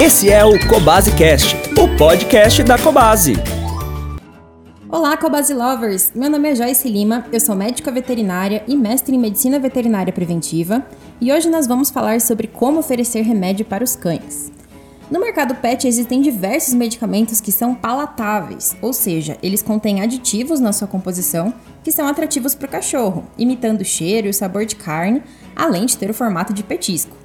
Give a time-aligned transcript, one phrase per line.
[0.00, 3.32] Esse é o Cobase Cast, o podcast da Cobase.
[4.88, 6.12] Olá, Cobase Lovers!
[6.14, 10.86] Meu nome é Joyce Lima, eu sou médica veterinária e mestre em medicina veterinária preventiva,
[11.20, 14.52] e hoje nós vamos falar sobre como oferecer remédio para os cães.
[15.10, 20.72] No mercado pet existem diversos medicamentos que são palatáveis, ou seja, eles contêm aditivos na
[20.72, 21.52] sua composição
[21.82, 25.24] que são atrativos para o cachorro, imitando o cheiro e o sabor de carne,
[25.56, 27.16] além de ter o formato de petisco.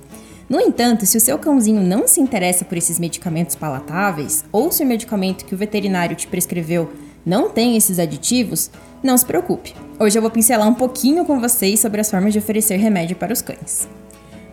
[0.54, 4.84] No entanto, se o seu cãozinho não se interessa por esses medicamentos palatáveis, ou se
[4.84, 6.92] o medicamento que o veterinário te prescreveu
[7.26, 8.70] não tem esses aditivos,
[9.02, 9.74] não se preocupe.
[10.00, 13.34] Hoje eu vou pincelar um pouquinho com vocês sobre as formas de oferecer remédio para
[13.34, 13.90] os cães.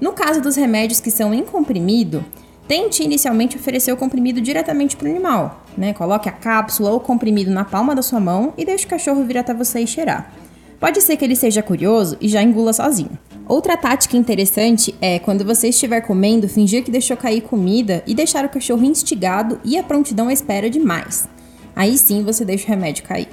[0.00, 2.24] No caso dos remédios que são em comprimido,
[2.66, 5.66] tente inicialmente oferecer o comprimido diretamente para o animal.
[5.76, 5.92] Né?
[5.92, 9.22] Coloque a cápsula ou o comprimido na palma da sua mão e deixe o cachorro
[9.22, 10.32] vir até você e cheirar.
[10.80, 13.18] Pode ser que ele seja curioso e já engula sozinho.
[13.50, 18.44] Outra tática interessante é quando você estiver comendo, fingir que deixou cair comida e deixar
[18.44, 21.28] o cachorro instigado e a prontidão à espera demais.
[21.74, 23.26] Aí sim você deixa o remédio cair.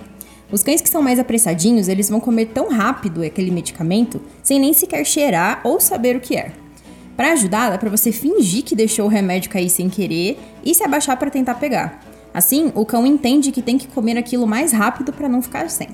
[0.51, 4.73] Os cães que são mais apressadinhos, eles vão comer tão rápido aquele medicamento sem nem
[4.73, 6.51] sequer cheirar ou saber o que é.
[7.15, 10.83] Para ajudar, dá para você fingir que deixou o remédio cair sem querer e se
[10.83, 12.03] abaixar para tentar pegar.
[12.33, 15.89] Assim, o cão entende que tem que comer aquilo mais rápido para não ficar sem.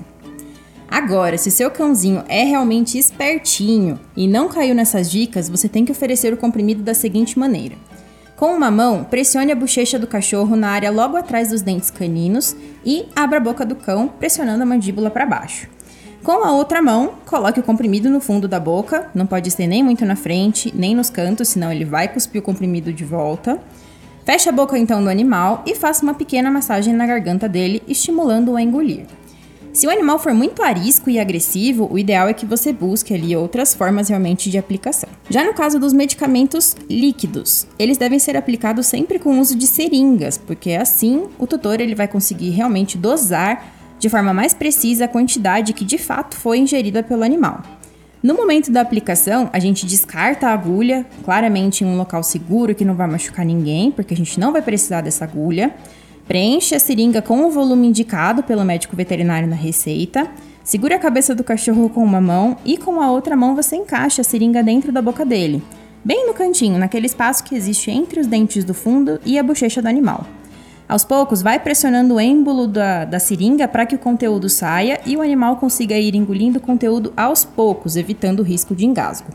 [0.88, 5.92] Agora, se seu cãozinho é realmente espertinho e não caiu nessas dicas, você tem que
[5.92, 7.76] oferecer o comprimido da seguinte maneira.
[8.36, 12.56] Com uma mão, pressione a bochecha do cachorro na área logo atrás dos dentes caninos
[12.84, 15.68] e abra a boca do cão, pressionando a mandíbula para baixo.
[16.22, 19.82] Com a outra mão, coloque o comprimido no fundo da boca, não pode ser nem
[19.82, 23.60] muito na frente, nem nos cantos, senão ele vai cuspir o comprimido de volta.
[24.24, 28.56] Feche a boca então do animal e faça uma pequena massagem na garganta dele, estimulando-o
[28.56, 29.06] a engolir.
[29.74, 33.34] Se o animal for muito arisco e agressivo, o ideal é que você busque ali
[33.34, 35.10] outras formas realmente de aplicação.
[35.28, 40.38] Já no caso dos medicamentos líquidos, eles devem ser aplicados sempre com uso de seringas,
[40.38, 43.66] porque assim o tutor ele vai conseguir realmente dosar
[43.98, 47.60] de forma mais precisa a quantidade que de fato foi ingerida pelo animal.
[48.22, 52.84] No momento da aplicação, a gente descarta a agulha, claramente em um local seguro que
[52.84, 55.74] não vai machucar ninguém, porque a gente não vai precisar dessa agulha.
[56.26, 60.26] Preenche a seringa com o volume indicado pelo médico veterinário na receita.
[60.62, 64.22] Segure a cabeça do cachorro com uma mão e com a outra mão você encaixa
[64.22, 65.62] a seringa dentro da boca dele,
[66.02, 69.82] bem no cantinho, naquele espaço que existe entre os dentes do fundo e a bochecha
[69.82, 70.26] do animal.
[70.88, 75.18] Aos poucos, vai pressionando o êmbolo da, da seringa para que o conteúdo saia e
[75.18, 79.28] o animal consiga ir engolindo o conteúdo aos poucos, evitando o risco de engasgo.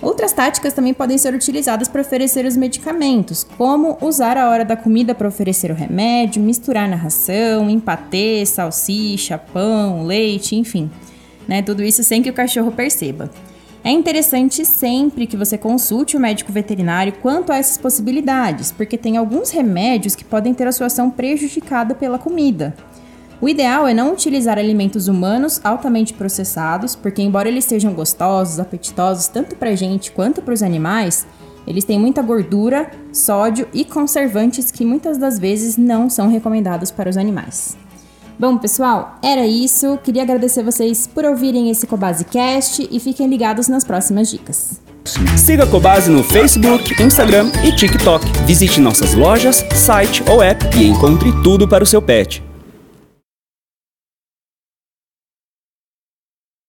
[0.00, 4.76] Outras táticas também podem ser utilizadas para oferecer os medicamentos, como usar a hora da
[4.76, 10.90] comida para oferecer o remédio, misturar na ração, em patê, salsicha, pão, leite, enfim.
[11.48, 13.30] Né, tudo isso sem que o cachorro perceba.
[13.82, 19.16] É interessante sempre que você consulte o médico veterinário quanto a essas possibilidades, porque tem
[19.16, 22.74] alguns remédios que podem ter a sua ação prejudicada pela comida.
[23.40, 29.28] O ideal é não utilizar alimentos humanos altamente processados, porque, embora eles sejam gostosos, apetitosos
[29.28, 31.26] tanto para a gente quanto para os animais,
[31.66, 37.10] eles têm muita gordura, sódio e conservantes que muitas das vezes não são recomendados para
[37.10, 37.76] os animais.
[38.38, 39.98] Bom, pessoal, era isso.
[40.02, 44.80] Queria agradecer vocês por ouvirem esse Cobasecast e fiquem ligados nas próximas dicas.
[45.36, 48.24] Siga a Cobase no Facebook, Instagram e TikTok.
[48.44, 52.45] Visite nossas lojas, site ou app e encontre tudo para o seu pet.